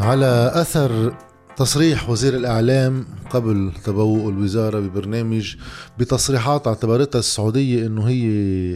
على 0.00 0.52
أثر 0.54 1.16
تصريح 1.56 2.10
وزير 2.10 2.36
الإعلام 2.36 3.06
قبل 3.30 3.72
تبوء 3.84 4.30
الوزارة 4.30 4.80
ببرنامج 4.80 5.56
بتصريحات 5.98 6.66
اعتبرتها 6.66 7.18
السعودية 7.18 7.86
أنه 7.86 8.08
هي 8.08 8.26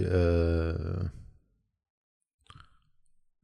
آه، 0.07 1.11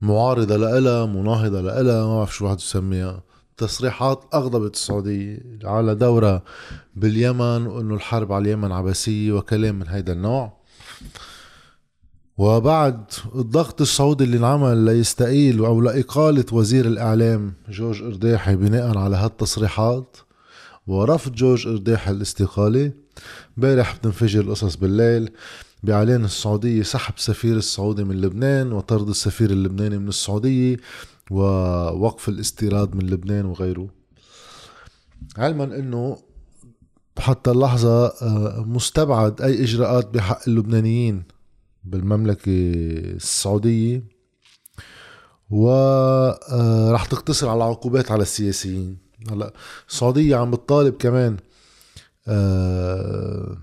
معارضة 0.01 0.57
لها 0.57 1.07
مناهضة 1.07 1.61
لها 1.61 2.07
ما 2.07 2.17
بعرف 2.17 2.35
شو 2.35 2.45
واحد 2.45 2.59
يسميها. 2.59 3.23
تصريحات 3.57 4.25
أغضبت 4.35 4.75
السعودية 4.75 5.59
على 5.65 5.95
دورة 5.95 6.43
باليمن 6.95 7.67
وأنه 7.67 7.95
الحرب 7.95 8.33
على 8.33 8.43
اليمن 8.43 8.73
عبثية 8.73 9.33
وكلام 9.33 9.79
من 9.79 9.89
هيدا 9.89 10.13
النوع. 10.13 10.61
وبعد 12.41 13.05
الضغط 13.35 13.81
السعودي 13.81 14.25
اللي 14.25 14.37
انعمل 14.37 14.77
ليستقيل 14.77 15.65
أو 15.65 15.81
لإقالة 15.81 16.45
وزير 16.53 16.87
الإعلام 16.87 17.55
جورج 17.69 18.03
أرداحي 18.03 18.57
بناء 18.57 18.99
على 18.99 19.17
هالتصريحات 19.17 20.17
ورفض 20.87 21.33
جورج 21.33 21.67
أرداحي 21.69 22.11
الاستقالة 22.11 22.93
امبارح 23.59 23.97
بتنفجر 23.97 24.41
القصص 24.41 24.77
بالليل 24.77 25.31
بإعلان 25.83 26.25
السعودية 26.25 26.83
سحب 26.83 27.15
سفير 27.17 27.57
السعودي 27.57 28.05
من 28.05 28.21
لبنان 28.21 28.73
وطرد 28.73 29.09
السفير 29.09 29.51
اللبناني 29.51 29.99
من 29.99 30.09
السعودية 30.09 30.77
ووقف 31.31 32.29
الاستيراد 32.29 32.95
من 32.95 33.07
لبنان 33.07 33.47
وغيره. 33.47 33.89
علما 35.37 35.65
إنه 35.65 36.19
حتى 37.19 37.51
اللحظة 37.51 38.07
آه، 38.07 38.65
مستبعد 38.67 39.43
أي 39.43 39.65
إجراءات 39.65 40.15
بحق 40.15 40.41
اللبنانيين. 40.49 41.40
بالمملكة 41.85 42.53
السعودية 43.17 44.05
وراح 45.51 47.03
آه، 47.05 47.09
تقتصر 47.11 47.49
على 47.49 47.65
عقوبات 47.65 48.13
على 48.13 48.23
السياسيين. 48.23 48.99
هلا 49.31 49.53
السعودية 49.89 50.37
عم 50.37 50.51
بتطالب 50.51 50.95
كمان 50.95 51.37
آه، 52.29 53.57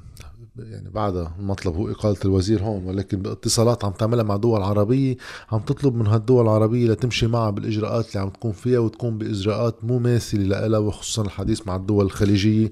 يعني 0.58 0.90
بعدها 0.90 1.36
المطلب 1.40 1.76
هو 1.76 1.92
إقالة 1.92 2.18
الوزير 2.26 2.64
هون 2.64 2.86
ولكن 2.86 3.22
باتصالات 3.22 3.86
عم 3.86 3.92
تعملها 3.92 4.24
مع 4.24 4.36
دول 4.36 4.62
عربية 4.64 5.18
عم 5.52 5.60
تطلب 5.60 5.96
من 5.96 6.08
هالدول 6.08 6.44
العربية 6.44 6.88
لتمشي 6.88 7.28
معها 7.28 7.50
بالإجراءات 7.50 8.08
اللي 8.10 8.20
عم 8.20 8.30
تكون 8.30 8.52
فيها 8.52 8.80
وتكون 8.80 9.18
بإجراءات 9.18 9.84
مماثلة 9.84 10.68
لها 10.68 10.80
وخصوصا 10.80 11.22
الحديث 11.22 11.68
مع 11.68 11.76
الدول 11.76 12.06
الخليجية. 12.06 12.72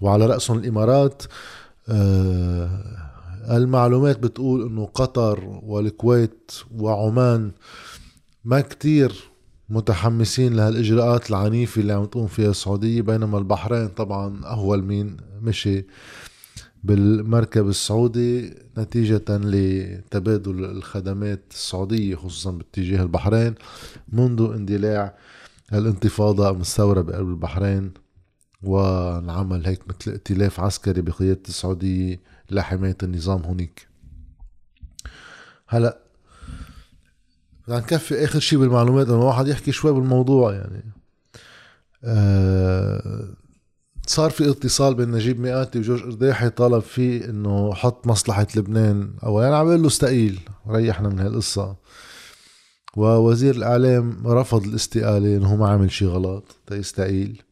وعلى 0.00 0.26
رأسهم 0.26 0.58
الإمارات 0.58 1.22
آه 1.88 3.13
المعلومات 3.50 4.18
بتقول 4.18 4.66
إنه 4.66 4.84
قطر 4.86 5.60
والكويت 5.62 6.52
وعمان 6.78 7.52
ما 8.44 8.60
كتير 8.60 9.30
متحمسين 9.68 10.54
لهالإجراءات 10.56 11.30
العنيفة 11.30 11.80
اللي 11.80 11.92
عم 11.92 12.04
تقوم 12.04 12.26
فيها 12.26 12.50
السعودية 12.50 13.02
بينما 13.02 13.38
البحرين 13.38 13.88
طبعا 13.88 14.44
اول 14.44 14.84
مين 14.84 15.16
مشي 15.42 15.84
بالمركب 16.84 17.68
السعودي 17.68 18.54
نتيجة 18.78 19.22
لتبادل 19.28 20.64
الخدمات 20.64 21.42
السعودية 21.50 22.16
خصوصا 22.16 22.50
باتجاه 22.50 23.02
البحرين 23.02 23.54
منذ 24.12 24.52
اندلاع 24.56 25.14
الانتفاضة 25.72 26.50
الثورة 26.50 27.00
بقلب 27.00 27.28
البحرين 27.28 27.90
وانعمل 28.62 29.66
هيك 29.66 29.80
مثل 29.88 30.10
ائتلاف 30.10 30.60
عسكري 30.60 31.00
بقيادة 31.02 31.40
السعودية 31.48 32.20
لحماية 32.50 32.96
النظام 33.02 33.42
هونيك 33.42 33.88
هلا 35.68 35.98
بدنا 37.66 37.78
نكفي 37.78 38.24
آخر 38.24 38.40
شيء 38.40 38.58
بالمعلومات 38.58 39.08
انه 39.08 39.24
واحد 39.24 39.48
يحكي 39.48 39.72
شوي 39.72 39.92
بالموضوع 39.92 40.52
يعني. 40.52 40.92
أه 42.04 43.28
صار 44.06 44.30
في 44.30 44.50
اتصال 44.50 44.94
بين 44.94 45.10
نجيب 45.10 45.40
مئاتي 45.40 45.78
وجورج 45.78 46.02
أرداحي 46.02 46.50
طالب 46.50 46.82
فيه 46.82 47.24
إنه 47.24 47.74
حط 47.74 48.06
مصلحة 48.06 48.46
لبنان. 48.56 49.14
أو 49.22 49.40
يعني 49.40 49.54
عم 49.54 49.72
له 49.72 49.86
استقيل 49.86 50.40
ريحنا 50.68 51.08
من 51.08 51.20
هالقصة. 51.20 51.76
ووزير 52.96 53.54
الإعلام 53.54 54.26
رفض 54.26 54.64
الاستقالة 54.64 55.36
إنه 55.36 55.56
ما 55.56 55.68
عمل 55.68 55.90
شيء 55.90 56.08
غلط 56.08 56.44
تيستقيل. 56.66 57.42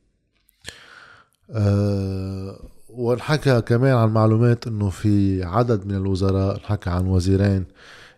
أه 1.51 2.72
وانحكى 2.95 3.61
كمان 3.61 3.95
عن 3.95 4.09
معلومات 4.09 4.67
إنه 4.67 4.91
في 4.91 5.45
عدد 5.45 5.87
من 5.87 5.95
الوزراء 5.95 6.57
انحكى 6.57 6.91
عن 6.91 7.07
وزيرين 7.07 7.65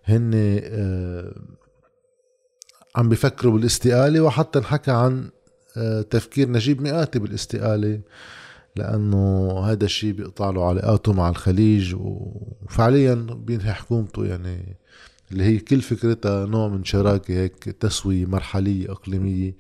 هن 0.05 0.31
آه، 0.65 1.35
عم 2.97 3.09
بيفكروا 3.09 3.53
بالاستقالة 3.53 4.21
وحتى 4.21 4.59
انحكى 4.59 4.91
عن 4.91 5.31
آه، 5.77 6.03
تفكير 6.03 6.51
نجيب 6.51 6.83
مئاتي 6.83 7.19
بالاستقالة 7.19 8.01
لأنه 8.77 9.51
هذا 9.65 9.85
الشيء 9.85 10.13
بيقطع 10.13 10.51
له 10.51 10.69
علاقاته 10.69 11.13
مع 11.13 11.29
الخليج 11.29 11.95
وفعليا 11.95 13.15
بينهي 13.15 13.73
حكومته 13.73 14.27
يعني 14.27 14.77
اللي 15.33 15.45
هي 15.45 15.59
كل 15.59 15.81
فكرتها 15.81 16.47
نوع 16.47 16.69
من 16.69 16.85
شراكة 16.85 17.35
هيك 17.35 17.65
تسوية 17.65 18.27
مرحلية 18.27 18.93
إقليمية. 18.93 19.57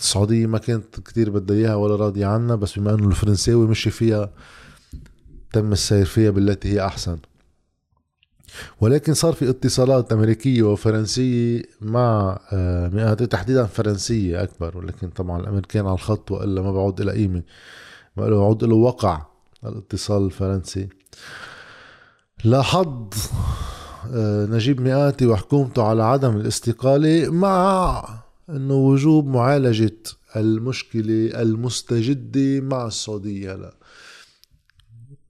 السعوديه 0.00 0.46
ما 0.46 0.58
كانت 0.58 1.00
كتير 1.00 1.30
بدها 1.30 1.56
إياها 1.56 1.74
ولا 1.74 1.96
راضية 1.96 2.26
عنها 2.26 2.56
بس 2.56 2.78
بما 2.78 2.94
إنه 2.94 3.08
الفرنساوي 3.08 3.66
مشي 3.66 3.90
فيها 3.90 4.30
تم 5.52 5.72
السير 5.72 6.04
فيها 6.04 6.30
بالتي 6.30 6.72
هي 6.72 6.86
أحسن. 6.86 7.18
ولكن 8.80 9.14
صار 9.14 9.32
في 9.32 9.50
اتصالات 9.50 10.12
أمريكية 10.12 10.62
وفرنسية 10.62 11.62
مع 11.80 12.38
آه، 12.52 12.88
مئات 12.88 13.22
تحديدا 13.22 13.66
فرنسية 13.66 14.42
أكبر 14.42 14.78
ولكن 14.78 15.08
طبعا 15.08 15.40
الامريكان 15.40 15.86
على 15.86 15.94
الخط 15.94 16.30
وإلا 16.30 16.62
ما 16.62 16.72
بعود 16.72 17.00
لها 17.02 17.14
قيمة 17.14 17.42
ما 18.16 18.28
بعود 18.30 18.64
له 18.64 18.74
وقع 18.74 19.26
الاتصال 19.64 20.26
الفرنسي. 20.26 20.88
لاحظ 22.44 23.08
آه، 24.14 24.46
نجيب 24.46 24.80
مئاتي 24.80 25.26
وحكومته 25.26 25.82
على 25.82 26.02
عدم 26.02 26.36
الاستقالة 26.36 27.30
مع 27.30 28.19
انه 28.56 28.74
وجوب 28.74 29.26
معالجة 29.26 29.96
المشكلة 30.36 31.42
المستجدة 31.42 32.60
مع 32.60 32.86
السعودية. 32.86 33.54
هلا 33.54 33.74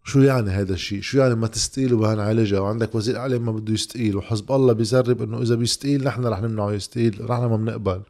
شو 0.05 0.21
يعني 0.21 0.51
هذا 0.51 0.73
الشيء؟ 0.73 1.01
شو 1.01 1.19
يعني 1.19 1.35
ما 1.35 1.47
تستقيل 1.47 1.95
وهنعالجها 1.95 2.61
وعندك 2.61 2.95
وزير 2.95 3.17
اعلام 3.17 3.47
ما 3.47 3.53
بده 3.53 3.73
يستقيل 3.73 4.17
وحزب 4.17 4.53
الله 4.53 4.73
بيزرب 4.73 5.23
إنه 5.23 5.43
إذا 5.43 5.55
بيستقيل 5.55 6.05
نحن 6.05 6.27
رح 6.27 6.43
نمنعه 6.43 6.73
يستقيل 6.73 7.23
نحن 7.23 7.45
ما 7.45 7.57
بنقبل. 7.57 8.03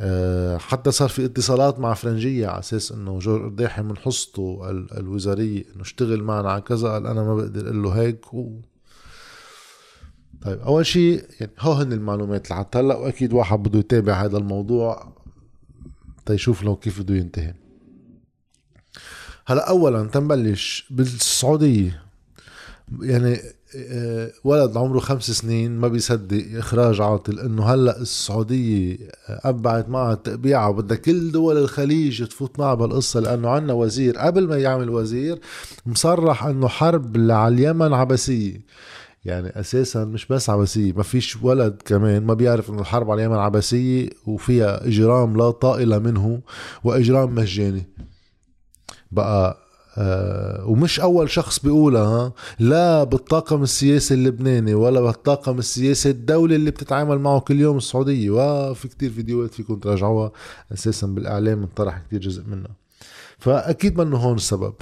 أه 0.00 0.58
حتى 0.58 0.90
صار 0.90 1.08
في 1.08 1.24
اتصالات 1.24 1.78
مع 1.78 1.94
فرنجية 1.94 2.46
على 2.46 2.58
أساس 2.58 2.92
إنه 2.92 3.18
جور 3.18 3.42
قرداحي 3.42 3.82
من 3.82 3.96
حصته 3.96 4.70
الوزارية 4.70 5.64
إنه 5.74 5.82
اشتغل 5.82 6.22
معنا 6.22 6.50
على 6.50 6.62
كذا 6.62 6.88
قال 6.88 7.06
أنا 7.06 7.22
ما 7.22 7.34
بقدر 7.34 7.66
أقول 7.66 7.82
له 7.82 7.90
هيك 7.90 8.34
و 8.34 8.60
طيب 10.42 10.58
أول 10.58 10.86
شيء 10.86 11.24
يعني 11.40 11.52
هو 11.60 11.72
هن 11.72 11.92
المعلومات 11.92 12.50
لحتى 12.50 12.78
هلأ 12.78 12.96
واكيد 12.96 13.32
واحد 13.32 13.62
بده 13.62 13.78
يتابع 13.78 14.24
هذا 14.24 14.38
الموضوع 14.38 15.12
تيشوف 16.26 16.62
لو 16.62 16.76
كيف 16.76 17.00
بده 17.00 17.14
ينتهي. 17.14 17.54
هلأ 19.46 19.68
اولا 19.68 20.04
تنبلش 20.04 20.86
بالسعودية. 20.90 22.02
يعني 23.00 23.40
آه، 23.76 24.32
ولد 24.44 24.76
عمره 24.76 24.98
خمس 24.98 25.30
سنين 25.30 25.70
ما 25.70 25.88
بيصدق 25.88 26.58
إخراج 26.58 27.00
عاطل 27.00 27.38
إنه 27.40 27.64
هلأ 27.64 28.00
السعودية 28.00 28.98
أبعت 29.28 29.88
معها 29.88 30.14
تقبيعه 30.14 30.68
وبدها 30.68 30.96
كل 30.96 31.32
دول 31.32 31.56
الخليج 31.56 32.24
تفوت 32.24 32.58
معها 32.58 32.74
بالقصة 32.74 33.20
لأنه 33.20 33.48
عندنا 33.48 33.72
وزير. 33.72 34.18
قبل 34.18 34.48
ما 34.48 34.58
يعمل 34.58 34.90
وزير 34.90 35.38
مصرح 35.86 36.44
إنه 36.44 36.68
حرب 36.68 37.30
على 37.30 37.54
اليمن 37.54 37.92
عبثية. 37.92 38.60
يعني 39.26 39.60
أساسا 39.60 40.04
مش 40.04 40.26
بس 40.26 40.50
عبثيه 40.50 40.92
ما 40.92 41.02
فيش 41.02 41.36
ولد 41.42 41.82
كمان 41.84 42.24
ما 42.24 42.34
بيعرف 42.34 42.70
إنه 42.70 42.80
الحرب 42.80 43.10
على 43.10 43.22
اليمن 43.22 43.36
عبثيه 43.38 44.10
وفيها 44.26 44.86
إجرام 44.86 45.36
لا 45.36 45.50
طائل 45.50 46.00
منه 46.00 46.40
وإجرام 46.84 47.34
مجاني. 47.34 47.86
بقى 49.12 49.56
آه 49.98 50.66
ومش 50.66 51.00
أول 51.00 51.30
شخص 51.30 51.58
بيقولها 51.58 52.32
لا 52.58 53.04
بالطاقم 53.04 53.62
السياسي 53.62 54.14
اللبناني 54.14 54.74
ولا 54.74 55.00
بالطاقم 55.00 55.58
السياسي 55.58 56.10
الدولي 56.10 56.56
اللي 56.56 56.70
بتتعامل 56.70 57.18
معه 57.18 57.40
كل 57.40 57.60
يوم 57.60 57.76
السعودية. 57.76 58.30
وفي 58.30 58.88
كتير 58.88 59.10
فيديوهات 59.10 59.54
فيكم 59.54 59.74
تراجعوها. 59.78 60.32
أساسا 60.72 61.06
بالإعلام 61.06 61.62
انطرح 61.62 61.98
كتير 61.98 62.20
جزء 62.20 62.44
منها. 62.46 62.70
فأكيد 63.38 63.98
منه 63.98 64.16
هون 64.16 64.34
السبب. 64.36 64.74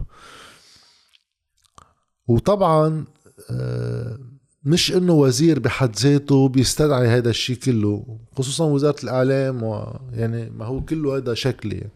وطبعا 2.28 3.04
آه 3.50 4.18
مش 4.66 4.92
إنه 4.92 5.12
وزير 5.12 5.58
بحد 5.58 5.96
ذاته 5.96 6.48
بيستدعي 6.48 7.08
هذا 7.08 7.30
الشيء 7.30 7.56
كله 7.56 8.04
خصوصا 8.36 8.64
وزارة 8.64 8.96
الإعلام 9.04 9.62
ويعني 9.62 10.50
ما 10.58 10.64
هو 10.64 10.80
كله 10.80 11.16
هذا 11.16 11.34
شكلي 11.34 11.76
يعني. 11.76 11.90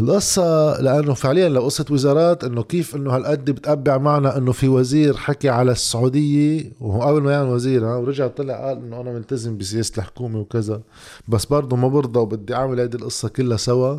القصة 0.00 0.80
لأنه 0.80 1.14
فعليا 1.14 1.48
لو 1.48 1.62
قصة 1.62 1.84
وزارات 1.90 2.44
إنه 2.44 2.62
كيف 2.62 2.96
إنه 2.96 3.16
هالقد 3.16 3.50
بتقبع 3.50 3.98
معنا 3.98 4.36
إنه 4.38 4.52
في 4.52 4.68
وزير 4.68 5.16
حكي 5.16 5.48
على 5.48 5.72
السعودية 5.72 6.72
وهو 6.80 7.02
قبل 7.02 7.22
ما 7.22 7.32
يعمل 7.32 7.48
وزير 7.48 7.86
ها 7.86 7.96
ورجع 7.96 8.26
طلع 8.26 8.66
قال 8.66 8.78
إنه 8.78 9.00
أنا 9.00 9.12
ملتزم 9.12 9.58
بسياسة 9.58 9.92
الحكومة 9.98 10.38
وكذا 10.38 10.82
بس 11.28 11.44
برضه 11.44 11.76
ما 11.76 11.88
برضى 11.88 12.18
وبدي 12.18 12.54
أعمل 12.54 12.80
هيدي 12.80 12.96
القصة 12.96 13.28
كلها 13.28 13.56
سوا. 13.56 13.98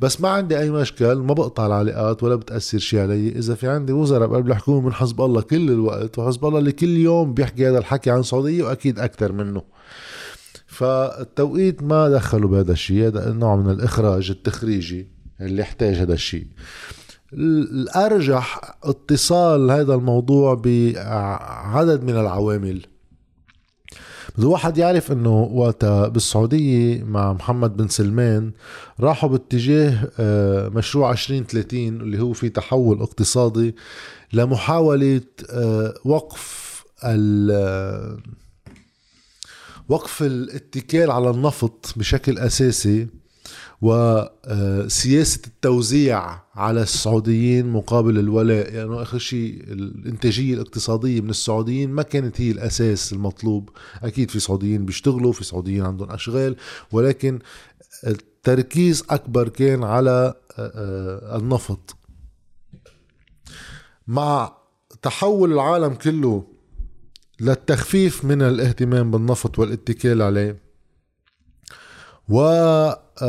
بس 0.00 0.20
ما 0.20 0.28
عندي 0.28 0.58
أي 0.58 0.70
مشكل 0.70 1.14
ما 1.14 1.34
بقطع 1.34 1.66
العلاقات 1.66 2.22
ولا 2.22 2.34
بتأثر 2.34 2.78
شيء 2.78 3.00
علي. 3.00 3.28
إذا 3.28 3.54
في 3.54 3.68
عندي 3.68 3.92
وزراء 3.92 4.28
بقلب 4.28 4.46
الحكومة 4.46 4.80
من 4.80 4.92
حزب 4.92 5.20
الله 5.20 5.40
كل 5.40 5.70
الوقت 5.70 6.18
وحزب 6.18 6.44
الله 6.44 6.58
اللي 6.58 6.72
كل 6.72 6.96
يوم 6.96 7.34
بيحكي 7.34 7.68
هذا 7.68 7.78
الحكي 7.78 8.10
عن 8.10 8.20
السعودية 8.20 8.64
وأكيد 8.64 8.98
أكثر 8.98 9.32
منه. 9.32 9.62
فالتوقيت 10.66 11.82
ما 11.82 12.08
دخلوا 12.08 12.50
بهذا 12.50 12.72
الشيء 12.72 13.06
هذا 13.06 13.32
نوع 13.32 13.56
من 13.56 13.70
الإخراج 13.70 14.30
التخريجي. 14.30 15.11
اللي 15.46 15.62
يحتاج 15.62 15.94
هذا 15.94 16.14
الشيء. 16.14 16.46
الأرجح 17.32 18.76
اتصال 18.84 19.70
هذا 19.70 19.94
الموضوع 19.94 20.54
بعدد 20.54 22.02
من 22.02 22.16
العوامل. 22.16 22.82
بده 24.38 24.48
واحد 24.48 24.78
يعرف 24.78 25.12
إنه 25.12 25.42
وقتها 25.42 26.08
بالسعودية 26.08 27.04
مع 27.04 27.32
محمد 27.32 27.76
بن 27.76 27.88
سلمان 27.88 28.52
راحوا 29.00 29.28
باتجاه 29.28 30.08
آه، 30.18 30.68
مشروع 30.68 31.10
2030 31.10 32.00
اللي 32.00 32.20
هو 32.20 32.32
في 32.32 32.48
تحول 32.48 33.00
اقتصادي 33.02 33.76
لمحاولة 34.32 35.20
آه، 35.50 35.94
وقف 36.04 36.72
وقف 39.88 40.22
الاتكال 40.22 41.10
على 41.10 41.30
النفط 41.30 41.92
بشكل 41.96 42.38
أساسي. 42.38 43.08
وسياسة 43.82 45.40
التوزيع 45.46 46.40
على 46.54 46.82
السعوديين 46.82 47.66
مقابل 47.66 48.18
الولاء 48.18 48.74
يعني 48.74 49.02
آخر 49.02 49.18
شيء 49.18 49.62
الإنتاجية 49.72 50.54
الاقتصادية 50.54 51.20
من 51.20 51.30
السعوديين 51.30 51.90
ما 51.90 52.02
كانت 52.02 52.40
هي 52.40 52.50
الأساس 52.50 53.12
المطلوب. 53.12 53.70
أكيد 54.02 54.30
في 54.30 54.40
سعوديين 54.40 54.84
بيشتغلوا 54.84 55.32
في 55.32 55.44
سعوديين 55.44 55.84
عندهم 55.84 56.10
أشغال 56.10 56.56
ولكن 56.92 57.38
التركيز 58.06 59.04
أكبر 59.10 59.48
كان 59.48 59.84
على 59.84 60.34
النفط. 61.36 61.96
مع 64.06 64.56
تحول 65.02 65.52
العالم 65.52 65.94
كله 65.94 66.44
للتخفيف 67.40 68.24
من 68.24 68.42
الاهتمام 68.42 69.10
بالنفط 69.10 69.58
والاتكال 69.58 70.22
عليه 70.22 70.71
ومراكمة 72.28 73.26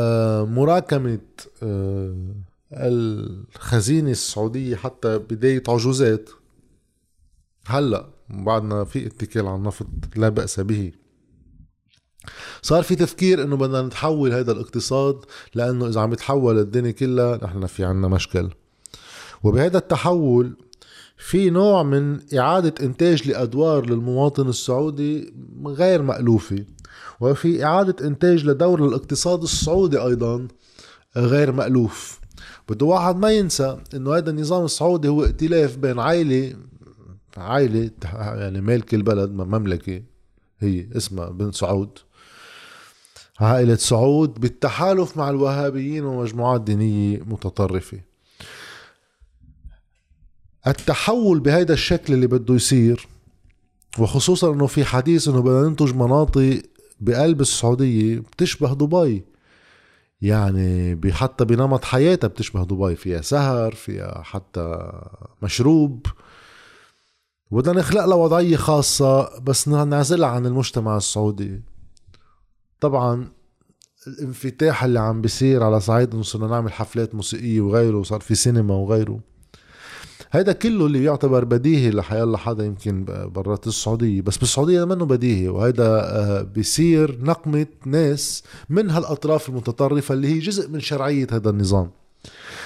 آه، 1.62 2.34
الخزينة 2.72 4.10
السعودية 4.10 4.76
حتى 4.76 5.18
بداية 5.18 5.62
عجوزات. 5.68 6.30
هلأ 7.66 8.10
بعدنا 8.30 8.84
في 8.84 9.06
اتكال 9.06 9.46
على 9.46 9.56
النفط 9.56 9.86
لا 10.16 10.28
بأس 10.28 10.60
به. 10.60 10.92
صار 12.62 12.82
في 12.82 12.96
تفكير 12.96 13.42
إنه 13.42 13.56
بدنا 13.56 13.82
نتحول 13.82 14.32
هذا 14.32 14.52
الاقتصاد 14.52 15.24
لأنه 15.54 15.88
إذا 15.88 16.00
عم 16.00 16.12
يتحول 16.12 16.58
الدنيا 16.58 16.90
كلها 16.90 17.44
نحن 17.44 17.66
في 17.66 17.84
عنا 17.84 18.08
مشكل. 18.08 18.50
وبهذا 19.42 19.78
التحول 19.78 20.56
في 21.16 21.50
نوع 21.50 21.82
من 21.82 22.20
إعادة 22.38 22.74
إنتاج 22.86 23.28
لأدوار 23.28 23.86
للمواطن 23.86 24.48
السعودي 24.48 25.34
غير 25.66 26.02
مألوفة. 26.02 26.64
وفي 27.24 27.64
إعادة 27.64 28.06
إنتاج 28.06 28.44
لدور 28.44 28.88
الاقتصاد 28.88 29.42
السعودي 29.42 29.98
أيضا 29.98 30.48
غير 31.16 31.52
مألوف. 31.52 32.20
بده 32.68 32.86
واحد 32.86 33.16
ما 33.16 33.30
ينسى 33.32 33.78
إنه 33.94 34.16
هذا 34.16 34.30
النظام 34.30 34.64
السعودي 34.64 35.08
هو 35.08 35.24
ائتلاف 35.24 35.76
بين 35.76 35.98
عائلة 36.00 36.56
عائلة 37.36 37.90
يعني 38.14 38.60
مالك 38.60 38.94
البلد 38.94 39.30
مملكة 39.30 40.02
هي 40.58 40.86
اسمها 40.96 41.28
بن 41.28 41.52
سعود. 41.52 41.98
عائلة 43.40 43.74
سعود 43.74 44.40
بالتحالف 44.40 45.16
مع 45.16 45.30
الوهابيين 45.30 46.04
ومجموعات 46.04 46.60
دينية 46.60 47.22
متطرفة. 47.26 48.00
التحول 50.66 51.40
بهيدا 51.40 51.74
الشكل 51.74 52.14
اللي 52.14 52.26
بده 52.26 52.54
يصير 52.54 53.08
وخصوصا 53.98 54.52
إنه 54.52 54.66
في 54.66 54.84
حديث 54.84 55.28
إنه 55.28 55.42
بدنا 55.42 55.68
ننتج 55.68 55.94
مناطق 55.94 56.62
بقلب 57.00 57.40
السعودية 57.40 58.18
بتشبه 58.18 58.74
دبي. 58.74 59.24
يعني 60.20 61.00
حتى 61.12 61.44
بنمط 61.44 61.84
حياتها 61.84 62.28
بتشبه 62.28 62.64
دبي. 62.64 62.96
فيها 62.96 63.20
سهر 63.20 63.74
فيها 63.74 64.22
حتى 64.22 64.92
مشروب. 65.42 66.06
بدنا 67.50 67.80
نخلق 67.80 68.04
لها 68.04 68.16
وضعية 68.16 68.56
خاصة 68.56 69.38
بس 69.40 69.68
نعزلها 69.68 70.28
عن 70.28 70.46
المجتمع 70.46 70.96
السعودي. 70.96 71.62
طبعا 72.80 73.28
الانفتاح 74.06 74.84
اللي 74.84 75.00
عم 75.00 75.20
بيصير 75.20 75.62
على 75.62 75.80
صعيد 75.80 76.14
إنه 76.14 76.22
صرنا 76.22 76.46
نعمل 76.46 76.72
حفلات 76.72 77.14
موسيقية 77.14 77.60
وغيره 77.60 77.96
وصار 77.96 78.20
في 78.20 78.34
سينما 78.34 78.74
وغيره. 78.74 79.20
هيدا 80.34 80.52
كله 80.52 80.86
اللي 80.86 81.04
يعتبر 81.04 81.44
بديهي 81.44 81.90
لحيالله 81.90 82.38
حدا 82.38 82.64
يمكن 82.64 83.04
برات 83.34 83.66
السعودية. 83.66 84.22
بس 84.22 84.36
بالسعودية 84.36 84.84
منه 84.84 85.04
بديهي؟ 85.04 85.48
وهيدا 85.48 85.86
آه، 85.86 86.42
بيصير 86.42 87.18
نقمة 87.22 87.66
ناس 87.86 88.42
من 88.70 88.90
هالأطراف 88.90 89.48
المتطرفة 89.48 90.12
اللي 90.14 90.28
هي 90.28 90.38
جزء 90.38 90.68
من 90.68 90.80
شرعية 90.80 91.26
هذا 91.32 91.50
النظام. 91.50 91.90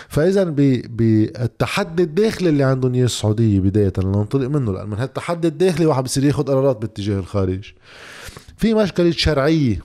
فاذا 0.09 0.45
بالتحدي 0.45 2.03
الداخلي 2.03 2.49
اللي 2.49 2.65
عندهم 2.65 2.95
إياه 2.95 3.05
السعودية 3.05 3.61
بداية 3.61 3.93
ننطلق 3.99 4.49
منه 4.49 4.73
لأن 4.73 4.89
من 4.89 4.99
هالتحدي 4.99 5.49
الداخلي 5.49 5.87
واحد 5.87 6.05
بصير 6.05 6.25
ياخذ 6.25 6.45
قرارات 6.45 6.77
باتجاه 6.77 7.19
الخارج. 7.19 7.73
في 8.57 8.75
مشكلة 8.75 9.11
شرعية 9.11 9.81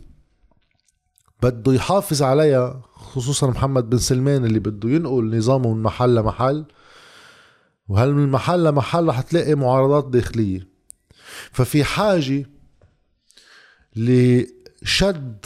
بده 1.43 1.73
يحافظ 1.73 2.21
عليها 2.21 2.81
خصوصا 2.95 3.47
محمد 3.47 3.89
بن 3.89 3.97
سلمان 3.97 4.45
اللي 4.45 4.59
بده 4.59 4.89
ينقل 4.89 5.37
نظامه 5.37 5.73
من 5.73 5.83
محل 5.83 6.15
لمحل. 6.15 6.65
وهل 7.93 8.13
من 8.13 8.31
محل 8.31 8.63
لمحل 8.63 9.07
رح 9.07 9.21
تلاقي 9.21 9.55
معارضات 9.55 10.07
داخلية. 10.07 10.67
ففي 11.51 11.83
حاجة 11.83 12.49
لشد 13.95 15.45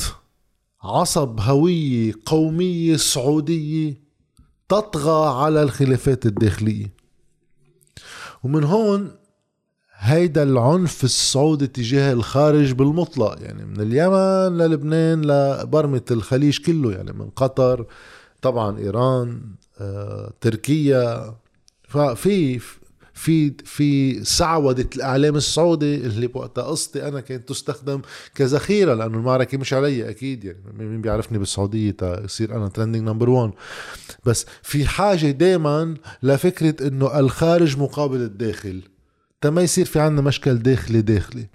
عصب 0.84 1.40
هوية 1.40 2.14
قومية 2.26 2.98
سعودية 2.98 4.02
تطغى 4.70 5.44
على 5.44 5.64
الخلافات 5.64 6.26
الداخلية. 6.26 6.94
ومن 8.44 8.64
هون 8.64 9.12
هيدا 9.94 10.44
العنف 10.44 11.04
السعودي 11.04 11.68
تجاه 11.68 12.14
الخارج 12.14 12.72
بالمطلق 12.72 13.36
يعني 13.42 13.66
من 13.66 13.82
اليمن 13.82 14.58
للبنان 14.58 15.22
لبرمة 15.22 16.06
الخليج 16.12 16.60
كله 16.60 16.92
يعني 16.92 17.14
من 17.14 17.30
قطر 17.30 17.86
طبعا 18.42 18.78
إيران 18.80 19.42
آه، 19.80 20.34
تركيا 20.42 21.36
ففي 21.88 22.60
في 23.14 23.54
في 23.66 24.24
سعودة 24.24 24.90
الإعلام 24.96 25.36
السعودي 25.36 25.96
اللي 25.96 26.28
بوقتها 26.28 26.64
قصتي 26.64 27.08
أنا 27.08 27.20
كانت 27.20 27.50
تستخدم 27.50 28.02
كذخيرة 28.36 28.94
لأنه 28.94 29.18
المعركة 29.18 29.58
مش 29.58 29.74
علي 29.74 30.10
أكيد 30.10 30.44
يعني 30.44 30.60
مين 30.80 31.02
بيعرفني 31.02 31.38
بالسعودية 31.38 31.92
تا 31.92 32.24
يصير 32.24 32.56
أنا 32.56 32.68
trending 32.68 33.02
number 33.02 33.30
1 33.30 33.52
بس 34.26 34.46
في 34.64 34.86
حاجة 34.86 35.32
دايما 35.32 35.96
لفكرة 36.24 36.88
إنه 36.88 37.20
الخارج 37.20 37.78
مقابل 37.78 38.22
الداخل 38.22 38.82
تما 39.42 39.62
يصير 39.62 39.86
في 39.86 40.00
عنا 40.00 40.22
مشكل 40.22 40.56
داخلي 40.56 41.02
داخلي. 41.02 41.48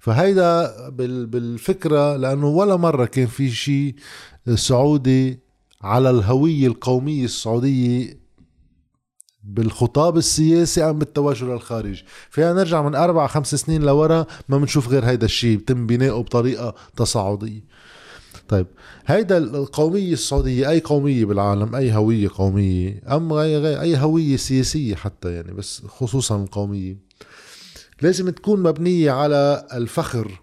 فهيدا 0.00 0.88
بالفكرة 1.24 2.16
لأنه 2.16 2.46
ولا 2.46 2.76
مرة 2.76 3.04
كان 3.04 3.26
في 3.26 3.50
شيء 3.50 3.94
سعودي 4.54 5.38
على 5.82 6.10
الهوية 6.10 6.66
القومية 6.66 7.24
السعودية 7.24 8.19
بالخطاب 9.44 10.16
السياسي 10.16 10.84
ام 10.84 10.98
بالتوجه 10.98 11.44
للخارج 11.44 12.02
فينا 12.30 12.52
نرجع 12.52 12.82
من 12.82 12.94
أربع 12.94 13.26
خمس 13.26 13.54
سنين 13.54 13.82
لورا 13.82 14.26
ما 14.48 14.58
بنشوف 14.58 14.88
غير 14.88 15.04
هيدا 15.04 15.26
الشيء 15.26 15.58
بتم 15.58 15.86
بناؤه 15.86 16.22
بطريقة 16.22 16.74
تصاعدية. 16.96 17.64
طيب 18.48 18.66
هيدا 19.06 19.38
القومية 19.38 20.12
السعودية 20.12 20.70
أي 20.70 20.80
قومية 20.80 21.24
بالعالم 21.24 21.74
أي 21.74 21.92
هوية 21.92 22.28
قومية 22.34 23.02
أم 23.10 23.32
غير 23.32 23.80
أي 23.80 23.96
هوية 23.96 24.36
سياسية 24.36 24.94
حتى 24.94 25.32
يعني 25.32 25.52
بس 25.52 25.82
خصوصا 25.88 26.42
القومية 26.42 26.96
لازم 28.02 28.30
تكون 28.30 28.62
مبنية 28.62 29.10
على 29.10 29.66
الفخر 29.72 30.40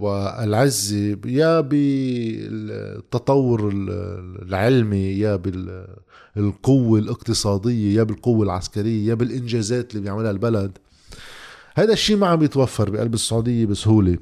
والعزة 0.00 1.18
يا 1.26 1.60
بالتطور 1.60 2.80
العلمي 4.42 5.18
يا 5.18 5.36
بالقوة 6.36 6.98
الاقتصادية 6.98 7.98
يا 7.98 8.02
بالقوة 8.02 8.44
العسكرية 8.44 9.08
يا 9.08 9.14
بالإنجازات 9.14 9.90
اللي 9.90 10.02
بيعملها 10.02 10.30
البلد. 10.30 10.78
هذا 11.74 11.92
الشيء 11.92 12.16
ما 12.16 12.26
عم 12.26 12.42
يتوفر 12.42 12.90
بقلب 12.90 13.14
السعودية 13.14 13.66
بسهولة. 13.66 14.18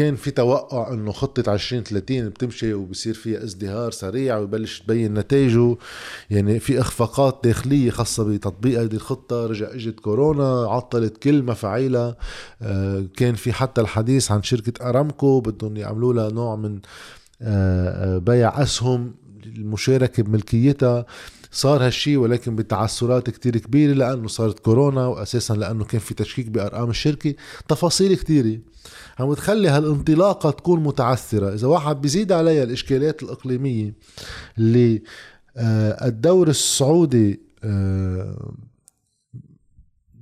كان 0.00 0.16
في 0.16 0.30
توقع 0.30 0.92
إنه 0.92 1.12
خطة 1.12 1.54
2030 1.54 2.28
بتمشي 2.28 2.74
وبصير 2.74 3.14
فيها 3.14 3.44
ازدهار 3.44 3.90
سريع 3.90 4.38
ويبلش 4.38 4.80
تبين 4.80 5.14
نتائجه 5.14 5.76
يعني 6.30 6.60
في 6.60 6.80
إخفاقات 6.80 7.40
داخلية 7.44 7.90
خاصة 7.90 8.24
بتطبيق 8.24 8.80
هذه 8.80 8.94
الخطة. 8.94 9.46
رجع 9.46 9.74
إجت 9.74 10.00
كورونا 10.00 10.66
عطلت 10.70 11.16
كل 11.16 11.42
مفاعيلها. 11.42 12.16
آه، 12.62 13.04
كان 13.16 13.34
في 13.34 13.52
حتى 13.52 13.80
الحديث 13.80 14.30
عن 14.30 14.42
شركة 14.42 14.88
أرامكو 14.88 15.40
بدهم 15.40 15.76
يعملوا 15.76 16.12
لها 16.12 16.28
نوع 16.30 16.56
من 16.56 16.80
آه، 17.42 18.18
بيع 18.18 18.62
أسهم 18.62 19.14
المشاركة 19.46 20.22
بملكيتها. 20.22 21.06
صار 21.50 21.86
هالشي 21.86 22.16
ولكن 22.16 22.56
بتعثرات 22.56 23.30
كتير 23.30 23.56
كبيرة 23.56 23.92
لأنه 23.92 24.28
صارت 24.28 24.58
كورونا 24.58 25.06
وأساسا 25.06 25.54
لأنه 25.54 25.84
كان 25.84 26.00
في 26.00 26.14
تشكيك 26.14 26.48
بأرقام 26.48 26.90
الشركة. 26.90 27.34
تفاصيل 27.68 28.16
كتيرة. 28.16 28.60
عم 29.18 29.34
تخلي 29.34 29.68
هالانطلاقة 29.68 30.50
تكون 30.50 30.82
متعثرة. 30.82 31.54
إذا 31.54 31.66
واحد 31.66 32.00
بيزيد 32.00 32.32
عليها 32.32 32.62
الإشكاليات 32.62 33.22
الإقليمية 33.22 33.94
اللي 34.58 35.02
آه، 35.56 36.06
الدور 36.06 36.48
السعودي 36.48 37.40
آه، 37.64 38.54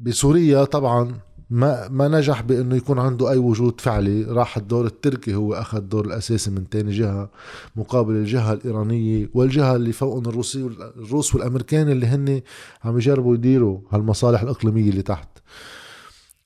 بسوريا 0.00 0.64
طبعا 0.64 1.20
ما 1.50 1.88
ما 1.88 2.08
نجح 2.08 2.42
بأنه 2.42 2.76
يكون 2.76 2.98
عنده 2.98 3.30
أي 3.30 3.36
وجود 3.38 3.80
فعلي. 3.80 4.24
راح 4.24 4.56
الدور 4.56 4.86
التركي 4.86 5.34
هو 5.34 5.54
أخذ 5.54 5.78
الدور 5.78 6.04
الأساسي 6.04 6.50
من 6.50 6.68
تاني 6.68 6.90
جهة 6.92 7.30
مقابل 7.76 8.12
الجهة 8.14 8.52
الإيرانية 8.52 9.30
والجهة 9.34 9.76
اللي 9.76 9.92
فوقهم 9.92 10.22
الروسي 10.26 10.70
الروس 10.96 11.34
والأمريكان 11.34 11.88
اللي 11.88 12.06
هن 12.06 12.40
عم 12.84 12.96
يجربوا 12.96 13.34
يديروا 13.34 13.80
هالمصالح 13.90 14.42
الإقليمية 14.42 14.90
اللي 14.90 15.02
تحت. 15.02 15.28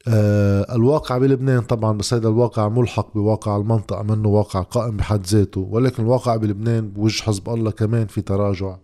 آه 0.09 0.75
الواقع 0.75 1.19
بلبنان 1.19 1.61
طبعا 1.61 1.99
بس 1.99 2.15
هذا 2.15 2.29
الواقع 2.29 2.69
ملحق 2.69 3.15
بواقع 3.15 3.57
المنطقة 3.57 4.03
منه 4.03 4.29
واقع 4.29 4.61
قائم 4.61 4.97
بحد 4.97 5.27
ذاته 5.27 5.61
ولكن 5.61 6.03
الواقع 6.03 6.37
بلبنان 6.37 6.89
بوجه 6.91 7.23
حزب 7.23 7.49
الله 7.49 7.71
كمان 7.71 8.07
في 8.07 8.21
تراجع. 8.21 8.77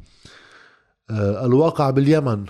آه 1.11 1.47
الواقع 1.47 1.91
باليمن 1.91 2.45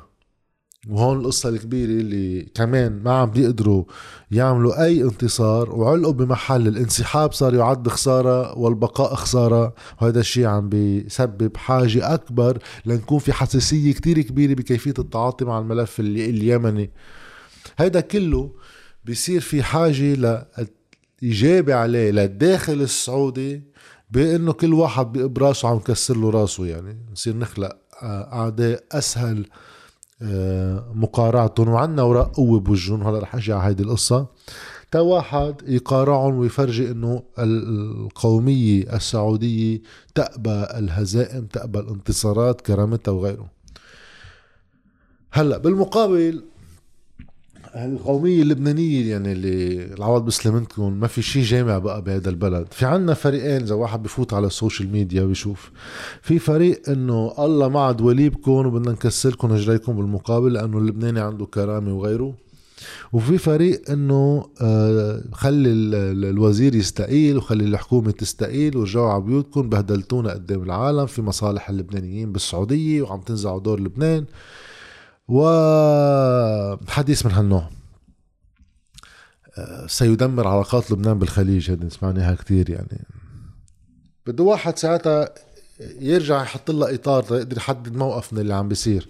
وهون 0.88 1.20
القصة 1.20 1.48
الكبيرة 1.48 1.90
اللي 1.90 2.42
كمان 2.54 3.02
ما 3.02 3.12
عم 3.12 3.30
بيقدروا 3.30 3.84
يعملوا 4.30 4.84
أي 4.84 5.02
انتصار 5.02 5.70
وعلقوا 5.74 6.12
بمحل 6.12 6.68
الانسحاب 6.68 7.32
صار 7.32 7.54
يعد 7.54 7.88
خسارة 7.88 8.58
والبقاء 8.58 9.14
خسارة. 9.14 9.74
وهذا 10.02 10.20
الشيء 10.20 10.46
عم 10.46 10.68
بيسبب 10.68 11.56
حاجة 11.56 12.14
أكبر 12.14 12.58
لنكون 12.86 13.18
في 13.18 13.32
حساسية 13.32 13.92
كتير 13.92 14.20
كبيرة 14.20 14.54
بكيفية 14.54 14.94
التعاطي 14.98 15.44
مع 15.44 15.58
الملف 15.58 16.00
اليمني. 16.00 16.90
هيدا 17.78 18.00
كله 18.00 18.50
بيصير 19.04 19.40
في 19.40 19.62
حاجة 19.62 20.14
لإجابة 21.22 21.74
عليه 21.74 22.10
للداخل 22.10 22.80
السعودي 22.80 23.62
بأنه 24.10 24.52
كل 24.52 24.74
واحد 24.74 25.12
بإبراسه 25.12 25.68
عم 25.68 25.78
كسر 25.78 26.16
له 26.16 26.30
راسه 26.30 26.66
يعني. 26.66 26.98
نصير 27.12 27.36
نخلق 27.36 27.76
أعداء 28.02 28.84
أسهل 28.92 29.38
آه، 29.38 29.67
مقارعتهم 30.94 31.68
وعنا 31.68 32.02
وراء 32.02 32.24
قوة 32.24 32.60
بوجهن 32.60 33.02
هلا 33.02 33.18
رح 33.18 33.34
أجي 33.34 33.52
على 33.52 33.70
هيدي 33.70 33.82
القصة. 33.82 34.26
تا 34.90 35.00
واحد 35.00 35.54
يقارعهم 35.66 36.38
ويفرجي 36.38 36.90
إنه 36.90 37.22
القومية 37.38 38.96
السعودية 38.96 39.80
تقبى 40.14 40.66
الهزائم 40.78 41.46
تقبى 41.46 41.78
الانتصارات 41.78 42.60
كرامتها 42.60 43.12
وغيره. 43.12 43.46
هلا 45.32 45.58
بالمقابل 45.58 46.44
القومية 47.84 48.42
اللبنانية 48.42 49.10
يعني 49.10 49.32
اللي 49.32 49.84
العوض 49.94 50.24
بسلمتكم 50.24 50.92
ما 50.92 51.06
في 51.06 51.22
شيء 51.22 51.42
جامع 51.42 51.78
بقى 51.78 52.02
بهذا 52.02 52.30
البلد. 52.30 52.66
في 52.70 52.86
عنا 52.86 53.14
فريقين 53.14 53.62
إذا 53.62 53.74
واحد 53.74 54.02
بفوت 54.02 54.34
على 54.34 54.46
ال 54.46 54.53
social 54.53 54.92
media 54.92 55.24
بيشوف. 55.24 55.70
في 56.22 56.38
فريق 56.38 56.90
إنه 56.90 57.32
الله 57.38 57.68
ما 57.68 57.80
عاد 57.80 58.00
وليبكم 58.00 58.50
وبدنا 58.52 58.92
نكسركم 58.92 59.52
رجليكم 59.52 59.96
بالمقابل 59.96 60.52
لأنه 60.52 60.78
اللبناني 60.78 61.20
عنده 61.20 61.46
كرامة 61.46 61.94
وغيره. 61.94 62.34
وفي 63.12 63.38
فريق 63.38 63.90
إنه 63.90 64.46
آه، 64.60 65.22
خلي 65.32 65.68
الوزير 66.30 66.74
يستقيل 66.74 67.36
وخلي 67.36 67.64
الحكومة 67.64 68.10
تستقيل 68.10 68.76
ورجعوا 68.76 69.12
على 69.12 69.22
بيوتكم 69.22 69.68
بهدلتونا 69.68 70.32
قدام 70.32 70.62
العالم 70.62 71.06
في 71.06 71.22
مصالح 71.22 71.70
اللبنانيين 71.70 72.32
بالسعودية 72.32 73.02
وعم 73.02 73.20
تنزعوا 73.20 73.60
دور 73.60 73.80
لبنان. 73.80 74.24
وحديث 75.28 77.26
من 77.26 77.32
هالنوع. 77.32 77.68
آه، 79.58 79.86
سيدمر 79.86 80.48
علاقات 80.48 80.90
لبنان 80.90 81.18
بالخليج 81.18 81.70
هذه 81.70 81.88
سمعناها 81.88 82.34
كثير 82.34 82.70
يعني. 82.70 83.06
بده 84.26 84.44
واحد 84.44 84.78
ساعتها 84.78 85.28
يرجع 86.00 86.42
يحط 86.42 86.70
لها 86.70 86.94
إطار 86.94 87.24
يقدر 87.30 87.56
يحدد 87.56 87.96
موقف 87.96 88.32
من 88.32 88.38
اللي 88.38 88.54
عم 88.54 88.68
بيصير. 88.68 89.08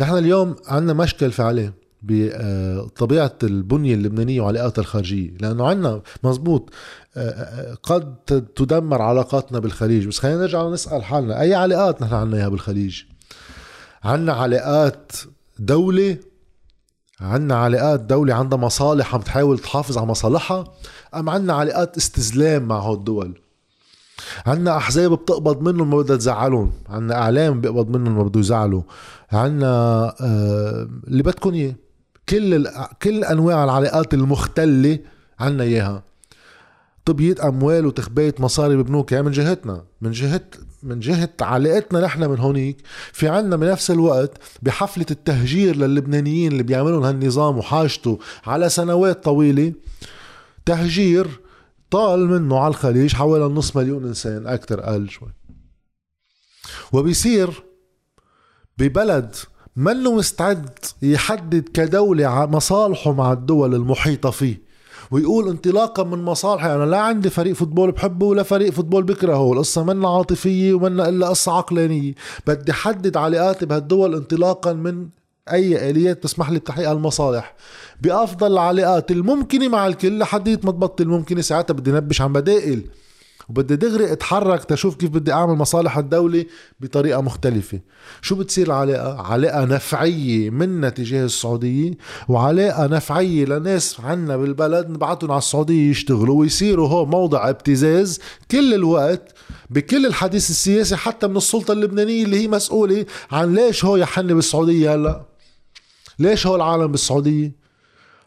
نحن 0.00 0.18
اليوم 0.18 0.56
عندنا 0.66 0.92
مشكل 0.92 1.32
فعلي 1.32 1.72
بطبيعة 2.02 3.38
البنية 3.42 3.94
اللبنانية 3.94 4.40
وعلاقاتها 4.40 4.82
الخارجية 4.82 5.30
لأنه 5.40 5.68
عندنا 5.68 6.02
مزبوط 6.24 6.70
آه، 7.16 7.30
آه، 7.30 7.74
قد 7.74 8.16
تدمر 8.56 9.02
علاقاتنا 9.02 9.58
بالخليج. 9.58 10.06
بس 10.06 10.18
خلينا 10.18 10.38
نرجع 10.40 10.68
نسأل 10.68 11.04
حالنا 11.04 11.40
أي 11.40 11.54
علاقات 11.54 12.02
نحن 12.02 12.14
عنا 12.14 12.36
إياها 12.36 12.48
بالخليج؟ 12.48 13.02
عنا 14.04 14.32
علاقات 14.32 15.12
دولة 15.58 16.16
عنا 17.20 17.56
علاقات 17.56 18.00
دولة 18.00 18.34
عندها 18.34 18.58
مصالح 18.58 19.14
عم 19.14 19.20
تحاول 19.20 19.58
تحافظ 19.58 19.98
على 19.98 20.06
مصالحها 20.06 20.64
أم 21.14 21.28
عنا 21.30 21.52
علاقات 21.52 21.96
استزلام 21.96 22.62
مع 22.62 22.78
هول 22.78 22.96
الدول؟ 22.96 23.38
عنا 24.46 24.76
أحزاب 24.76 25.12
بتقبض 25.12 25.62
منهم 25.62 25.90
ما 25.90 25.96
بدها 25.96 26.16
تزعلهم 26.16 26.72
عنا 26.88 27.14
إعلام 27.14 27.60
بيقبض 27.60 27.96
منهم 27.96 28.16
ما 28.16 28.22
بده 28.22 28.40
يزعلوا 28.40 28.82
عنا 29.32 29.66
آه 30.20 30.88
اللي 31.08 31.22
بدكم 31.22 31.54
إياه 31.54 31.74
كل 32.28 32.68
كل 33.02 33.24
أنواع 33.24 33.64
العلاقات 33.64 34.14
المختلة 34.14 34.98
عنا 35.40 35.64
إياها. 35.64 36.02
طبية 37.06 37.34
أموال 37.44 37.86
وتخباية 37.86 38.34
مصاري 38.38 38.76
ببنوك 38.76 39.12
يعني 39.12 39.24
من 39.24 39.32
جهتنا 39.32 39.84
من 40.00 40.10
جهة 40.10 40.40
من 40.82 41.00
جهة 41.00 41.30
علاقتنا 41.40 42.00
نحن 42.00 42.30
من 42.30 42.38
هونيك 42.38 42.76
في 43.12 43.28
عنا 43.28 43.56
بنفس 43.56 43.90
الوقت 43.90 44.38
بحفلة 44.62 45.06
التهجير 45.10 45.76
للبنانيين 45.76 46.52
اللي 46.52 46.62
بيعملون 46.62 47.04
هالنظام 47.04 47.58
وحاجته 47.58 48.18
على 48.46 48.68
سنوات 48.68 49.24
طويلة. 49.24 49.72
تهجير 50.66 51.40
طال 51.90 52.26
منه 52.26 52.58
على 52.58 52.70
الخليج 52.70 53.14
حوالي 53.14 53.44
نص 53.44 53.76
مليون 53.76 54.04
إنسان 54.04 54.46
أكثر 54.46 54.84
أقل 54.84 55.08
شوي. 55.08 55.32
وبيصير 56.92 57.64
ببلد 58.78 59.36
منه 59.76 60.14
مستعد 60.14 60.78
يحدد 61.02 61.68
كدولة 61.68 62.46
مصالحه 62.46 63.12
مع 63.12 63.32
الدول 63.32 63.74
المحيطة 63.74 64.30
فيه. 64.30 64.65
ويقول 65.10 65.48
انطلاقا 65.48 66.04
من 66.04 66.24
مصالحي. 66.24 66.74
أنا 66.74 66.84
لا 66.84 66.98
عندي 66.98 67.30
فريق 67.30 67.52
football 67.52 67.90
بحبه 67.90 68.26
ولا 68.26 68.42
فريق 68.42 68.72
football 68.72 69.02
بكرهه. 69.02 69.52
القصة 69.52 69.84
منا 69.84 70.08
عاطفيه 70.08 70.74
ومنا 70.74 71.08
إلا 71.08 71.28
قصة 71.28 71.56
عقلانية. 71.56 72.14
بدي 72.46 72.72
حدد 72.72 73.16
علاقاتي 73.16 73.66
بهالدول 73.66 74.14
انطلاقا 74.14 74.72
من 74.72 75.08
أي 75.52 75.90
آليات. 75.90 76.22
تسمح 76.22 76.50
لي 76.50 76.58
بتحقيق 76.58 76.90
المصالح 76.90 77.54
بأفضل 78.00 78.52
العلاقات 78.52 79.10
الممكنة 79.10 79.68
مع 79.68 79.86
الكل 79.86 80.18
لحد 80.18 80.48
ما 80.48 80.72
تبطل 80.72 81.08
ممكنة. 81.08 81.40
ساعتها 81.40 81.74
بدي 81.74 81.92
نبش 81.92 82.20
عن 82.20 82.32
بدائل. 82.32 82.86
وبدي 83.48 83.76
دغري 83.76 84.12
اتحرك 84.12 84.64
تشوف 84.64 84.96
كيف 84.96 85.10
بدي 85.10 85.32
اعمل 85.32 85.54
مصالح 85.54 85.98
الدولة 85.98 86.44
بطريقة 86.80 87.20
مختلفة. 87.20 87.80
شو 88.22 88.34
بتصير 88.34 88.66
العلاقة؟ 88.66 89.22
علاقة 89.22 89.64
نفعية 89.64 90.50
منا 90.50 90.88
تجاه 90.88 91.24
السعودية 91.24 91.92
وعلاقة 92.28 92.86
نفعية 92.86 93.44
لناس 93.44 94.00
عنا 94.00 94.36
بالبلد 94.36 94.90
نبعتهم 94.90 95.30
على 95.30 95.38
السعودية 95.38 95.90
يشتغلوا 95.90 96.40
ويصيروا 96.40 96.88
هو 96.88 97.06
موضع 97.06 97.48
ابتزاز 97.48 98.20
كل 98.50 98.74
الوقت 98.74 99.34
بكل 99.70 100.06
الحديث 100.06 100.50
السياسي 100.50 100.96
حتى 100.96 101.26
من 101.26 101.36
السلطة 101.36 101.72
اللبنانية 101.72 102.24
اللي 102.24 102.40
هي 102.40 102.48
مسؤولة 102.48 103.06
عن 103.32 103.54
ليش 103.54 103.84
هو 103.84 103.96
يحن 103.96 104.26
بالسعودية 104.26 104.94
هلا؟ 104.94 105.22
ليش 106.18 106.46
هو 106.46 106.56
العالم 106.56 106.86
بالسعودية؟ 106.86 107.52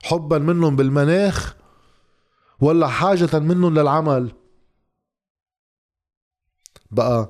حبا 0.03 0.37
منهم 0.37 0.75
بالمناخ 0.75 1.55
ولا 2.61 2.87
حاجة 2.87 3.39
منهم 3.39 3.79
للعمل؟ 3.79 4.31
بقى 6.91 7.29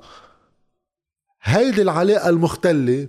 هيدي 1.42 1.82
العلاقة 1.82 2.30
المختلة 2.30 3.08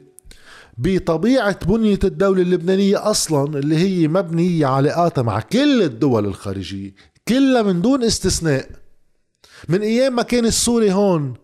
بطبيعة 0.78 1.66
بنية 1.66 1.98
الدولة 2.04 2.42
اللبنانية 2.42 3.10
أصلا 3.10 3.58
اللي 3.58 3.76
هي 3.76 4.08
مبنية 4.08 4.66
علاقاتها 4.66 5.22
مع 5.22 5.40
كل 5.40 5.82
الدول 5.82 6.26
الخارجية 6.26 6.94
كلها 7.28 7.62
من 7.62 7.82
دون 7.82 8.04
استثناء. 8.04 8.66
من 9.68 9.80
أيام 9.82 10.16
ما 10.16 10.22
كان 10.22 10.46
السوري 10.46 10.92
هون 10.92 11.34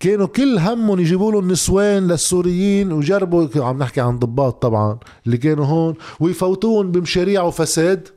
كانوا 0.00 0.26
كل 0.26 0.58
همهم 0.58 1.00
يجيبوا 1.00 1.32
لهم 1.32 1.52
نسوان 1.52 2.08
للسوريين 2.08 2.92
وجربوا 2.92 3.64
عم 3.64 3.78
نحكي 3.78 4.00
عن 4.00 4.18
ضباط 4.18 4.62
طبعا 4.62 4.98
اللي 5.26 5.36
كانوا 5.36 5.66
هون 5.66 5.94
ويفوتوهم 6.20 6.92
بمشاريع 6.92 7.42
وفساد. 7.42 8.08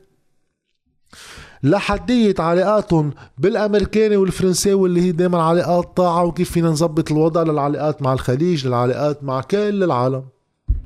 لحدية 1.62 2.34
علاقاتهم 2.38 3.12
بالامريكاني 3.38 4.16
والفرنساوي 4.16 4.88
اللي 4.88 5.00
هي 5.00 5.12
دائما 5.12 5.42
علاقات 5.42 5.96
طاعة 5.96 6.24
وكيف 6.24 6.50
فينا 6.50 6.68
نظبط 6.68 7.12
الوضع 7.12 7.42
للعلاقات 7.42 8.02
مع 8.02 8.12
الخليج 8.12 8.66
للعلاقات 8.66 9.24
مع 9.24 9.40
كل 9.40 9.82
العالم 9.82 10.24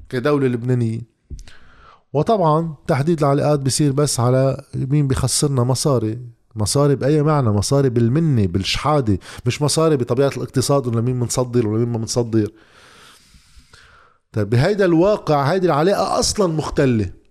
كدولة 0.09 0.47
لبنانية. 0.47 1.01
وطبعا 2.13 2.75
تحديد 2.87 3.19
العلاقات 3.19 3.61
بصير 3.61 3.93
بس 3.93 4.21
على 4.21 4.65
مين 4.75 5.09
بخسرنا 5.09 5.65
مصاري. 5.65 6.19
مصاري 6.57 6.97
بأي 6.97 7.23
معنى؟ 7.23 7.51
مصاري 7.51 7.89
بالمنة 7.91 8.47
بالشحادة. 8.47 9.19
مش 9.47 9.63
مصاري 9.63 9.97
بطبيعة 9.97 10.33
الاقتصاد 10.37 10.87
ولا 10.87 11.01
مين 11.01 11.21
منصدر 11.21 11.69
ولا 11.69 11.79
مين 11.79 11.89
ما 11.89 11.99
منصدر. 11.99 12.51
طيب 14.33 14.51
بهيدا 14.51 14.85
الواقع 14.85 15.43
هيدي 15.43 15.67
العلاقة 15.67 16.19
أصلا 16.19 16.47
مختلة. 16.53 17.22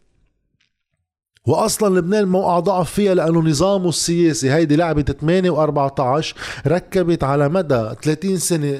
واصلا 1.47 1.99
لبنان 1.99 2.27
موقع 2.27 2.59
ضعف 2.59 2.91
فيها 2.91 3.13
لأنه 3.13 3.39
نظامه 3.39 3.89
السياسي 3.89 4.51
هيدي 4.51 4.75
لعبه 4.75 5.01
8 5.01 5.51
و14 5.51 6.25
ركبت 6.67 7.23
على 7.23 7.49
مدى 7.49 7.89
30 8.03 8.37
سنة 8.37 8.75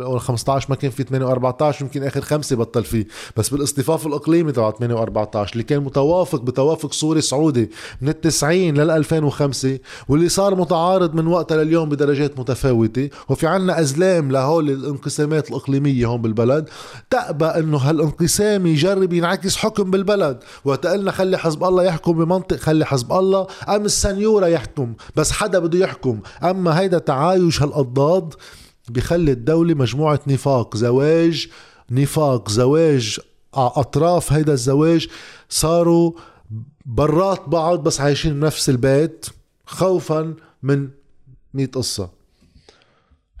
أول 0.00 0.20
15 0.20 0.66
ما 0.70 0.76
كان 0.76 0.90
في 0.90 1.02
8 1.02 1.34
و14 1.34 1.80
يمكن 1.80 2.02
آخر 2.02 2.20
خمسة 2.20 2.56
بطل 2.56 2.84
فيه. 2.84 3.06
بس 3.36 3.48
بالاصطفاف 3.48 4.06
الإقليمي 4.06 4.52
تبع 4.52 4.70
8 4.70 5.04
و14 5.04 5.52
اللي 5.52 5.62
كان 5.62 5.82
متوافق 5.82 6.40
بتوافق 6.40 6.92
سوري 6.92 7.20
سعودي 7.20 7.70
من 8.00 8.08
ال 8.08 8.20
90 8.20 8.58
لل 8.58 8.90
2005 8.90 9.78
واللي 10.08 10.28
صار 10.28 10.54
متعارض 10.54 11.14
من 11.14 11.26
وقتها 11.26 11.64
لليوم 11.64 11.88
بدرجات 11.88 12.38
متفاوتة. 12.38 13.10
وفي 13.28 13.46
عنا 13.46 13.80
أزلام 13.80 14.30
لهول 14.30 14.70
الانقسامات 14.70 15.50
الإقليمية 15.50 16.06
هون 16.06 16.22
بالبلد. 16.22 16.68
تأبى 17.10 17.46
إنه 17.46 17.78
هالانقسام 17.78 18.66
يجرب 18.66 19.12
ينعكس 19.12 19.56
حكم 19.56 19.90
بالبلد. 19.90 20.38
وتقلنا 20.64 21.10
خلي 21.10 21.38
حزب 21.38 21.64
الله 21.64 21.83
يحكم 21.84 22.12
بمنطق 22.12 22.56
خلي 22.56 22.84
حزب 22.84 23.12
الله 23.12 23.46
أم 23.68 23.84
السنيورة 23.84 24.46
يحكم 24.46 24.94
بس 25.16 25.32
حدا 25.32 25.58
بده 25.58 25.78
يحكم. 25.78 26.20
أما 26.42 26.80
هيدا 26.80 26.98
تعايش 26.98 27.62
هالاضداد 27.62 28.34
بخلي 28.88 29.32
الدولة 29.32 29.74
مجموعة 29.74 30.20
نفاق 30.26 30.76
زواج 30.76 31.48
نفاق 31.90 32.48
زواج 32.50 33.20
أطراف 33.54 34.32
هيدا 34.32 34.52
الزواج 34.52 35.08
صاروا 35.48 36.12
برات 36.86 37.48
بعض 37.48 37.82
بس 37.82 38.00
عايشين 38.00 38.40
بنفس 38.40 38.68
البيت 38.68 39.26
خوفا 39.66 40.34
من 40.62 40.88
مئة 41.54 41.66
قصة. 41.66 42.23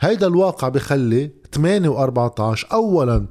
هيدا 0.00 0.26
الواقع 0.26 0.68
بخلي 0.68 1.30
8 1.54 1.90
و14 1.90 2.72
اولا 2.72 3.26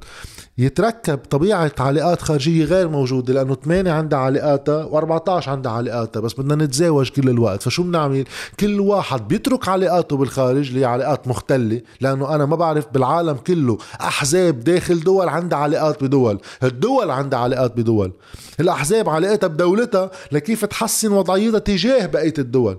يتركب 0.58 1.18
طبيعة 1.18 1.72
علاقات 1.78 2.22
خارجية 2.22 2.64
غير 2.64 2.88
موجودة 2.88 3.34
لأنه 3.34 3.54
8 3.54 3.92
عندها 3.92 4.18
علاقاتها 4.18 4.88
و14 4.88 5.48
عندها 5.48 5.72
علاقاتها 5.72 6.20
بس 6.20 6.34
بدنا 6.34 6.64
نتزاوج 6.64 7.08
كل 7.08 7.28
الوقت. 7.28 7.62
فشو 7.62 7.82
بنعمل؟ 7.82 8.24
كل 8.60 8.80
واحد 8.80 9.28
بيترك 9.28 9.68
علاقاته 9.68 10.16
بالخارج 10.16 10.68
اللي 10.68 10.84
علاقات 10.84 11.28
مختلة 11.28 11.80
لأنه 12.00 12.34
أنا 12.34 12.46
ما 12.46 12.56
بعرف 12.56 12.86
بالعالم 12.92 13.34
كله 13.34 13.78
أحزاب 14.00 14.60
داخل 14.60 15.00
دول 15.00 15.28
عندها 15.28 15.58
علاقات 15.58 16.04
بدول 16.04 16.40
الدول 16.62 17.10
عندها 17.10 17.38
علاقات 17.38 17.76
بدول. 17.76 18.12
الأحزاب 18.60 19.08
علاقاتها 19.08 19.46
بدولتها 19.46 20.10
لكيف 20.32 20.64
تحسن 20.64 21.12
وضعيتها 21.12 21.58
تجاه 21.58 22.06
بقية 22.06 22.34
الدول. 22.38 22.78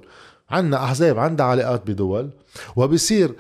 عندنا 0.50 0.84
أحزاب 0.84 1.20
عندها 1.20 1.46
علاقات 1.46 1.88
بدول 1.88 2.30
وبصير 2.76 3.36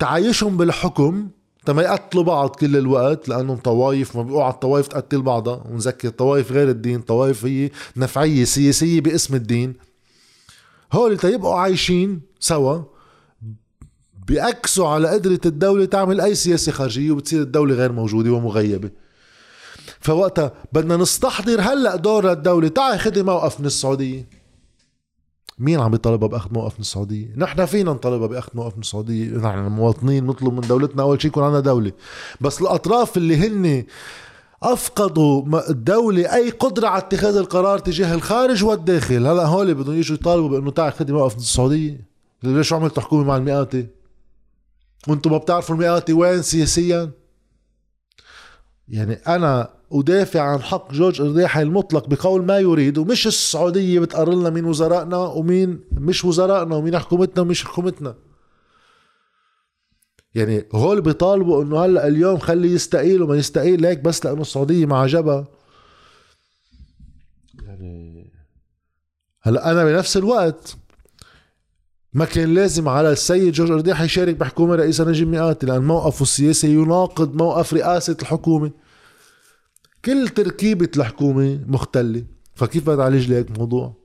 تعايشهم 0.00 0.56
بالحكم 0.56 1.28
تما 1.66 1.82
يقتلوا 1.82 2.24
بعض 2.24 2.50
كل 2.50 2.76
الوقت 2.76 3.28
لأنهم 3.28 3.56
طوايف 3.56 4.16
ما 4.16 4.22
بيقعوا 4.22 4.44
على 4.44 4.54
الطوايف 4.54 4.86
تقتل 4.86 5.22
بعضها. 5.22 5.64
ونذكر 5.70 6.08
الطوايف 6.08 6.52
غير 6.52 6.68
الدين 6.68 7.00
طوايف 7.00 7.44
هي 7.44 7.70
نفعية 7.96 8.44
سياسية 8.44 9.00
باسم 9.00 9.34
الدين. 9.34 9.74
هول 10.92 11.18
تيبقوا 11.18 11.54
عايشين 11.54 12.20
سوا 12.40 12.82
بيأكسوا 14.26 14.88
على 14.88 15.08
قدرة 15.08 15.40
الدولة 15.46 15.84
تعمل 15.84 16.20
أي 16.20 16.34
سياسة 16.34 16.72
خارجية 16.72 17.10
وبتصير 17.10 17.42
الدولة 17.42 17.74
غير 17.74 17.92
موجودة 17.92 18.30
ومغيبة. 18.30 18.90
فوقتها 20.00 20.52
بدنا 20.72 20.96
نستحضر 20.96 21.60
هلأ 21.60 21.96
دور 21.96 22.32
الدولة. 22.32 22.68
تعي 22.68 22.98
خدي 22.98 23.22
موقف 23.22 23.60
من 23.60 23.66
السعودية. 23.66 24.39
مين 25.60 25.80
عم 25.80 25.94
يطالبها 25.94 26.28
بأخذ 26.28 26.52
موقف 26.52 26.74
من 26.74 26.80
السعودية؟ 26.80 27.32
نحن 27.36 27.66
فينا 27.66 27.92
نطالبها 27.92 28.26
بأخذ 28.26 28.50
موقف 28.54 28.74
من 28.74 28.80
السعودية، 28.80 29.36
نحن 29.36 29.58
المواطنين 29.58 30.26
نطلب 30.26 30.54
من 30.54 30.60
دولتنا 30.60 31.02
أول 31.02 31.22
شيء 31.22 31.30
يكون 31.30 31.44
عندنا 31.44 31.60
دولة، 31.60 31.92
بس 32.40 32.60
الأطراف 32.60 33.16
اللي 33.16 33.36
هن 33.36 33.84
أفقدوا 34.62 35.70
الدولة 35.70 36.34
أي 36.34 36.50
قدرة 36.50 36.88
على 36.88 36.98
اتخاذ 36.98 37.36
القرار 37.36 37.78
تجاه 37.78 38.14
الخارج 38.14 38.64
والداخل، 38.64 39.26
هلا 39.26 39.46
هول 39.46 39.74
بدهم 39.74 39.94
يجوا 39.94 40.16
يطالبوا 40.16 40.48
بأنه 40.48 40.70
تعال 40.70 40.92
خدي 40.92 41.12
موقف 41.12 41.34
من 41.34 41.40
السعودية، 41.40 42.06
ليش 42.42 42.72
عملتوا 42.72 43.02
حكومة 43.02 43.24
مع 43.24 43.36
المئاتي؟ 43.36 43.86
وأنتم 45.08 45.30
ما 45.30 45.38
بتعرفوا 45.38 45.74
المئاتي 45.74 46.12
وين 46.12 46.42
سياسيا؟ 46.42 47.10
يعني 48.88 49.14
أنا 49.14 49.79
ودافع 49.90 50.40
عن 50.40 50.62
حق 50.62 50.92
جورج 50.92 51.20
الرياحي 51.20 51.62
المطلق 51.62 52.08
بقول 52.08 52.44
ما 52.44 52.58
يريد 52.58 52.98
ومش 52.98 53.26
السعودية 53.26 54.00
بتقرر 54.00 54.34
لنا 54.34 54.50
مين 54.50 54.64
وزرائنا 54.64 55.16
ومين 55.16 55.80
مش 55.92 56.24
وزرائنا 56.24 56.76
ومين 56.76 56.98
حكومتنا 56.98 57.42
ومش 57.42 57.64
حكومتنا. 57.64 58.14
يعني 60.34 60.68
هول 60.72 61.00
بيطالبوا 61.00 61.62
إنه 61.62 61.84
هلأ 61.84 62.06
اليوم 62.06 62.38
خلي 62.38 62.72
يستقيل 62.72 63.22
وما 63.22 63.36
يستقيل 63.36 63.82
ليك 63.82 63.98
بس 63.98 64.24
لأنه 64.24 64.40
السعودية 64.40 64.86
مع 64.86 65.06
جبهة. 65.06 65.48
يعني 67.62 68.32
هلأ 69.42 69.70
أنا 69.70 69.84
بنفس 69.84 70.16
الوقت 70.16 70.76
ما 72.12 72.24
كان 72.24 72.54
لازم 72.54 72.88
على 72.88 73.12
السيد 73.12 73.52
جورج 73.52 73.70
ارديح 73.70 74.00
يشارك 74.00 74.34
بحكومة 74.36 74.74
رئيس 74.74 75.00
نجيب 75.00 75.28
مئاتي 75.28 75.66
لأن 75.66 75.82
موقفه 75.82 76.22
السياسي 76.22 76.74
يناقض 76.74 77.34
موقف 77.34 77.74
رئاسة 77.74 78.16
الحكومة. 78.22 78.70
كل 80.04 80.28
تركيبة 80.28 80.88
الحكومة 80.96 81.60
مختلة. 81.66 82.24
فكيف 82.54 82.82
بدها 82.82 82.96
تعالج 82.96 83.32
لك 83.32 83.50
الموضوع 83.50 84.00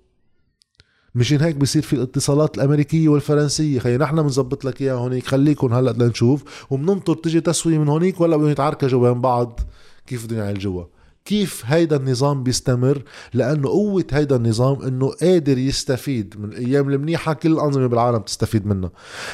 مشان 1.15 1.41
هيك 1.41 1.55
بصير 1.55 1.81
في 1.81 1.93
الاتصالات 1.93 2.57
الأمريكية 2.57 3.09
والفرنسية. 3.09 3.79
خي 3.79 3.97
نحن 3.97 4.21
بنظبط 4.21 4.65
لك 4.65 4.81
إياها 4.81 4.95
هونيك. 4.95 5.27
خليكم 5.27 5.73
هلأ 5.73 5.91
لنشوف 5.91 6.43
وبننطر 6.69 7.15
تجي 7.15 7.41
تسوية 7.41 7.77
من 7.77 7.87
هونيك 7.87 8.21
ولا 8.21 8.37
بدهم 8.37 8.49
يتعاركوا 8.49 9.11
بين 9.11 9.21
بعض 9.21 9.59
كيف 10.07 10.25
بدهم 10.25 10.39
يعالجوها. 10.39 10.87
كيف 11.25 11.63
هيدا 11.65 11.95
النظام 11.95 12.43
بيستمر؟ 12.43 13.03
لأنه 13.33 13.69
قوة 13.69 14.05
هيدا 14.11 14.35
النظام 14.35 14.81
إنه 14.81 15.07
قادر 15.07 15.57
يستفيد 15.57 16.35
من 16.39 16.49
الأيام 16.49 16.89
المنيحة. 16.89 17.33
كل 17.33 17.51
الأنظمة 17.51 17.87
بالعالم 17.87 18.17
تستفيد 18.17 18.65
منها. 18.67 18.91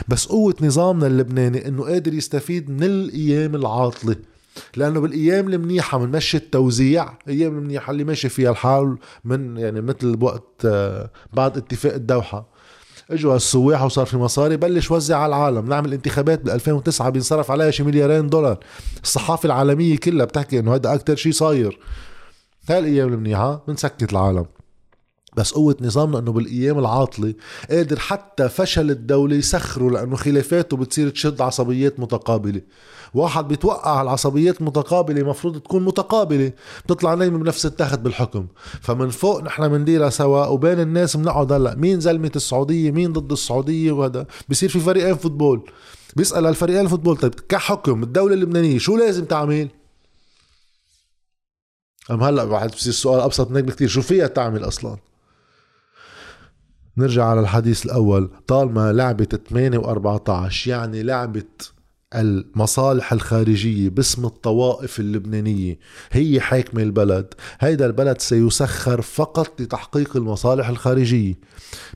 بس 0.08 0.26
قوة 0.26 0.56
نظامنا 0.62 1.08
اللبناني 1.08 1.67
إنه 1.67 1.84
قادر 1.84 2.13
يستفيد 2.13 2.69
من 2.69 2.84
الأيام 2.84 3.56
العاطلة. 3.56 4.15
لأنه 4.75 4.99
بالأيام 4.99 5.49
المنيحة 5.49 5.97
بنمشي 5.97 6.37
التوزيع 6.37 7.13
الأيام 7.27 7.57
المنيحة 7.57 7.91
اللي 7.91 8.03
ماشي 8.03 8.29
فيها 8.29 8.51
الحال 8.51 8.97
من 9.25 9.57
يعني 9.57 9.81
مثل 9.81 10.15
بوقت 10.15 10.65
آه، 10.65 11.09
بعد 11.33 11.57
اتفاق 11.57 11.93
الدوحة. 11.93 12.51
إجوا 13.11 13.35
السواح 13.35 13.83
وصار 13.83 14.05
في 14.05 14.17
مصاري 14.17 14.57
بلش 14.57 14.91
وزع 14.91 15.17
على 15.17 15.35
العالم. 15.35 15.69
نعمل 15.69 15.93
انتخابات 15.93 16.41
بال 16.41 16.51
2009 16.51 17.09
بينصرف 17.09 17.51
عليها 17.51 17.71
شي 17.71 17.83
مليارين 17.83 18.27
دولار. 18.27 18.59
الصحافة 19.03 19.47
العالمية 19.47 19.97
كلها 19.97 20.25
بتحكي 20.25 20.59
إنه 20.59 20.75
هذا 20.75 20.93
أكثر 20.93 21.15
شيء 21.15 21.31
صاير. 21.31 21.79
هاي 22.69 22.79
الأيام 22.79 23.13
المنيحة 23.13 23.63
بنسكت 23.67 24.11
العالم. 24.11 24.45
بس 25.38 25.52
قوة 25.52 25.78
نظامنا 25.82 26.20
إنه 26.20 26.32
بالأيام 26.32 26.80
العاطلة 26.80 27.34
قادر 27.70 28.00
حتى 28.00 28.50
فشل 28.50 28.91
الدولة 28.91 29.36
يسخره 29.36 29.89
لأنه 29.89 30.15
خلافاته 30.15 30.78
بتصير 30.78 31.10
تشد 31.10 31.41
عصبيات 31.41 32.00
متقابلة 32.00 32.62
واحد 33.13 33.48
بيتوقع 33.48 33.91
على 33.91 34.02
العصبيات 34.02 34.62
المتقابلة 34.62 35.24
مفروض 35.24 35.60
تكون 35.60 35.86
متقابلة 35.86 36.52
بتطلع 36.86 37.13
نايمة 37.13 37.38
بنفس 37.38 37.65
التخت 37.65 38.00
بالحكم 38.00 38.48
فمن 38.82 39.10
فوق 39.10 39.44
نحن 39.44 39.67
بنديرها 39.67 40.10
سوا 40.10 40.46
وبين 40.46 40.80
الناس 40.80 41.17
بنقعد 41.17 41.52
هلأ 41.52 41.76
مين 41.76 42.00
زلمة 42.00 42.32
السعودية 42.36 42.91
مين 42.91 43.13
ضد 43.13 43.32
السعودية 43.32 43.91
وهذا 43.91 44.26
بصير 44.50 44.70
في 44.70 44.80
فريقين 44.80 45.15
فوتبول 45.15 45.72
بيسأل 46.15 46.46
الفريقين 46.46 46.86
الفوتبول 46.86 47.17
طيب 47.17 47.34
كحكم 47.50 48.04
الدولة 48.04 48.34
اللبنانية 48.34 48.78
شو 48.78 48.98
لازم 48.98 49.26
تعمل؟ 49.26 49.67
أم 52.12 52.24
هلأ 52.24 52.46
بعد 52.46 52.70
بصير 52.70 52.89
السؤال 52.89 53.22
أبسط 53.22 53.50
من 53.50 53.56
هيك 53.56 53.65
بكثير 53.65 53.88
شو 53.88 54.02
فيها 54.02 54.28
تعمل 54.28 54.67
أصلا؟ 54.67 55.11
نرجع 56.97 57.25
على 57.25 57.39
الحديث 57.39 57.86
الأول. 57.86 58.30
طالما 58.47 58.93
لعبة 58.93 59.27
8 59.49 59.80
و14 59.80 60.67
يعني 60.67 61.04
لعبة 61.04 61.43
المصالح 62.15 63.13
الخارجية 63.13 63.89
باسم 63.89 64.25
الطوائف 64.25 64.99
اللبنانية 64.99 65.80
هي 66.12 66.39
حاكمة 66.39 66.84
البلد. 66.84 67.34
هيدا 67.60 67.86
البلد 67.86 68.21
سيسخر 68.21 69.01
فقط 69.01 69.62
لتحقيق 69.62 70.17
المصالح 70.17 70.69
الخارجية. 70.69 71.39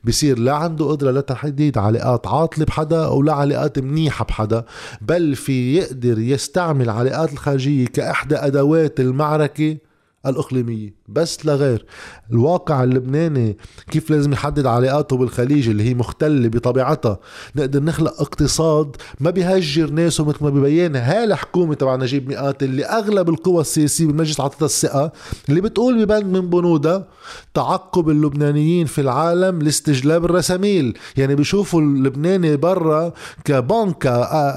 بصير 0.04 0.40
لا 0.40 0.54
عنده 0.54 0.86
قدرة 0.86 1.12
لتحديد 1.12 1.78
علاقات 1.78 2.28
عاطلة 2.28 2.66
بحدا 2.66 3.06
أو 3.06 3.22
لا 3.22 3.34
علاقات 3.34 3.80
منيحة 3.80 4.26
بحدا 4.26 4.66
بل 5.02 5.36
في 5.36 5.76
يقدر 5.76 6.20
يستعمل 6.20 6.90
علاقات 6.90 7.34
الخارجية 7.34 7.86
كإحدى 7.86 8.36
أدوات 8.36 9.00
المعركة 9.00 9.78
الإقليمية. 10.26 10.96
بس 11.08 11.46
لغير 11.46 11.86
الواقع 12.32 12.84
اللبناني 12.84 13.58
كيف 13.92 14.10
لازم 14.10 14.34
يحدد 14.34 14.66
علاقاته 14.66 15.18
بالخليج 15.18 15.70
اللي 15.70 15.84
هي 15.84 15.94
مختلة 15.94 16.48
بطبيعتها. 16.48 17.20
نقدر 17.56 17.84
نخلق 17.84 18.22
اقتصاد 18.22 18.96
ما 19.20 19.30
بيهجر 19.30 19.90
ناسه 19.90 20.26
مثل 20.26 20.38
ما 20.42 20.50
ببين 20.50 20.96
هاي 20.96 21.24
الحكومة 21.24 21.74
تبع 21.74 21.96
نجيب 21.96 22.30
مئات 22.30 22.64
اللي 22.64 22.86
أغلب 22.86 23.30
القوى 23.30 23.62
السياسية 23.62 24.06
بالمجلس 24.08 24.40
عطتها 24.40 24.66
الثقة 24.66 25.12
اللي 25.50 25.62
بتقول 25.62 26.06
ببند 26.06 26.26
من 26.38 26.50
بنودها 26.50 27.08
تعقب 27.54 28.10
اللبنانيين 28.10 28.86
في 28.86 29.02
العالم 29.02 29.62
لاستجلاب 29.62 30.26
الرساميل 30.26 30.98
يعني 31.18 31.36
بيشوفوا 31.36 31.82
اللبناني 31.82 32.58
برا 32.58 33.14
كبنك 33.46 34.06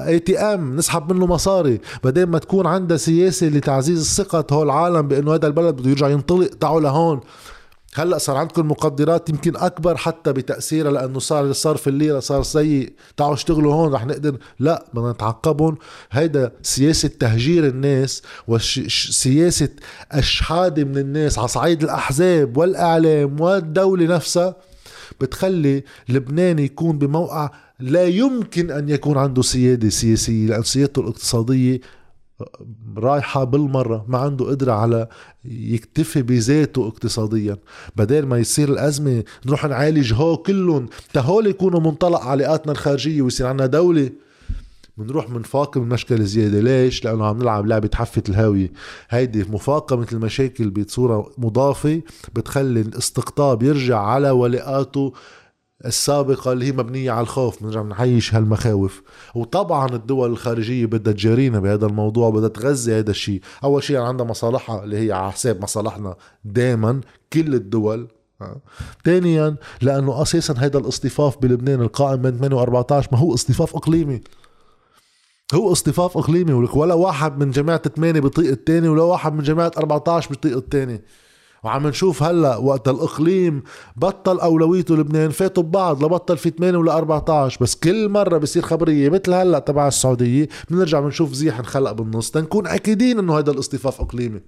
ATM 0.07 0.75
نسحب 0.75 1.13
منه 1.13 1.25
مصاري. 1.25 1.79
بعدين 2.03 2.25
ما 2.25 2.39
تكون 2.39 2.65
عندها 2.65 2.97
سياسة 2.97 3.47
لتعزيز 3.47 3.99
الثقة 3.99 4.55
هول 4.55 4.65
العالم 4.65 5.07
بأنه 5.07 5.33
هذا 5.35 5.47
البلد 5.47 5.75
بده 5.75 5.89
يرجع 5.89 6.09
ينطلق. 6.09 6.38
تعوا 6.45 6.81
لهون. 6.81 7.19
هلأ 7.95 8.17
صار 8.17 8.37
عندكم 8.37 8.71
مقدرات 8.71 9.29
يمكن 9.29 9.55
أكبر 9.55 9.97
حتى 9.97 10.33
بتأثيرها 10.33 10.91
لأنه 10.91 11.19
صار 11.19 11.51
صرف 11.51 11.87
الليره 11.87 12.19
صار 12.19 12.43
سيء. 12.43 12.93
تعالوا 13.17 13.35
اشتغلوا 13.35 13.73
هون 13.73 13.93
رح 13.93 14.05
نقدر 14.05 14.37
لا 14.59 14.85
بدنا 14.93 15.11
نتعقبهم. 15.11 15.77
هيدا 16.11 16.51
سياسة 16.61 17.09
تهجير 17.19 17.67
الناس 17.67 18.21
وسياسه 18.47 19.69
اشحاد 20.11 20.79
من 20.79 20.97
الناس 20.97 21.39
على 21.39 21.47
صعيد 21.47 21.83
الأحزاب 21.83 22.57
والإعلام 22.57 23.41
والدولة 23.41 24.15
نفسها 24.15 24.55
بتخلي 25.21 25.83
لبنان 26.09 26.59
يكون 26.59 26.97
بموقع 26.97 27.51
لا 27.79 28.05
يمكن 28.05 28.71
أن 28.71 28.89
يكون 28.89 29.17
عنده 29.17 29.41
سيادة 29.41 29.89
سياسية 29.89 30.47
لأن 30.47 30.63
سيادته 30.63 30.99
الاقتصادية 30.99 31.81
رايحة 32.97 33.43
بالمرة 33.43 34.05
ما 34.07 34.17
عنده 34.17 34.45
قدرة 34.45 34.71
على 34.71 35.07
يكتفي 35.45 36.21
بذاته 36.21 36.87
اقتصاديا. 36.87 37.57
بدل 37.95 38.25
ما 38.25 38.37
يصير 38.37 38.69
الأزمة 38.69 39.23
نروح 39.45 39.65
نعالج 39.65 40.13
هو 40.13 40.37
كلهم 40.37 40.89
تهول 41.13 41.47
يكونوا 41.47 41.79
منطلق 41.79 42.21
علاقاتنا 42.21 42.71
الخارجية 42.71 43.21
ويصير 43.21 43.47
عنا 43.47 43.65
دولة. 43.65 44.09
بنروح 44.97 45.29
منفاقم 45.29 45.81
المشكلة 45.81 46.23
زيادة. 46.23 46.59
ليش؟ 46.59 47.05
لأنه 47.05 47.25
عم 47.25 47.37
نلعب 47.37 47.65
لعبة 47.65 47.89
حفة 47.95 48.23
الهاوية. 48.29 48.71
هيدي 49.09 49.43
مفاقمة 49.43 50.07
المشاكل 50.11 50.69
بصورة 50.69 51.31
مضافة 51.37 52.01
بتخلي 52.35 52.81
الاستقطاب 52.81 53.63
يرجع 53.63 53.99
على 53.99 54.31
ولاءاته 54.31 55.13
السابقة 55.85 56.51
اللي 56.51 56.65
هي 56.65 56.71
مبنية 56.71 57.11
على 57.11 57.21
الخوف 57.21 57.63
بنرجع 57.63 57.81
بنعيش 57.81 58.35
هالمخاوف. 58.35 59.01
وطبعا 59.35 59.89
الدول 59.95 60.31
الخارجية 60.31 60.85
بدها 60.85 61.13
تجارينا 61.13 61.59
بهذا 61.59 61.85
الموضوع 61.85 62.29
بدها 62.29 62.49
تغذي 62.49 62.99
هذا 62.99 63.11
الشيء 63.11 63.41
أول 63.63 63.83
شيء 63.83 63.97
عندها 63.97 64.25
مصالحها 64.25 64.83
اللي 64.83 65.07
هي 65.07 65.11
على 65.11 65.31
حساب 65.31 65.63
مصالحنا 65.63 66.15
دائما 66.45 67.01
كل 67.33 67.55
الدول 67.55 68.07
ثانيا 69.05 69.55
لأنه 69.81 70.21
أساسا 70.21 70.53
هذا 70.57 70.77
الاصطفاف 70.77 71.37
بلبنان 71.37 71.81
القائم 71.81 72.21
بين 72.21 72.37
8 72.37 72.55
و 72.55 72.59
14 72.59 73.09
ما 73.11 73.17
هو 73.17 73.33
اصطفاف 73.33 73.75
إقليمي. 73.75 74.21
هو 75.53 75.71
اصطفاف 75.71 76.17
إقليمي 76.17 76.53
ولك 76.53 76.75
ولا 76.75 76.93
واحد 76.93 77.37
من 77.37 77.51
جماعة 77.51 77.81
8 77.95 78.19
بيطيق 78.19 78.51
الثاني 78.51 78.89
ولا 78.89 79.03
واحد 79.03 79.33
من 79.33 79.43
جماعة 79.43 79.71
14 79.77 80.29
بيطيق 80.29 80.57
الثاني. 80.57 81.01
وعم 81.63 81.87
نشوف 81.87 82.23
هلا 82.23 82.57
وقت 82.57 82.87
الإقليم 82.87 83.63
بطل 83.95 84.39
أولويته 84.39 84.95
لبنان 84.95 85.29
فاتوا 85.29 85.63
ببعض 85.63 86.03
لبطل 86.03 86.37
في 86.37 86.49
8 86.49 86.77
ولا 86.77 86.97
14 86.97 87.57
بس 87.61 87.75
كل 87.75 88.09
مرة 88.09 88.37
بصير 88.37 88.63
خبرية 88.63 89.09
مثل 89.09 89.33
هلا 89.33 89.59
تبع 89.59 89.87
السعودية 89.87 90.47
بنرجع 90.69 90.99
بنشوف 90.99 91.33
زيح 91.33 91.59
انخلق 91.59 91.91
بالنص 91.91 92.31
تنكون 92.31 92.67
أكيدين 92.67 93.19
إنه 93.19 93.37
هذا 93.39 93.51
الاصطفاف 93.51 94.01
إقليمي. 94.01 94.41